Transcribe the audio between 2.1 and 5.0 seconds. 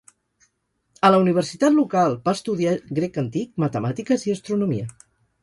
va estudiar grec antic, matemàtiques i astronomia.